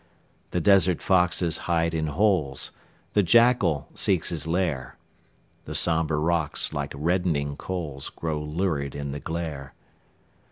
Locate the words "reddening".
6.95-7.55